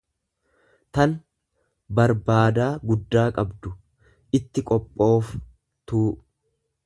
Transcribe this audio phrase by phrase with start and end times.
[0.97, 3.73] tan.barbaadaa guddaa qabdu,
[4.41, 5.33] itti qophoof
[5.93, 6.09] tuu.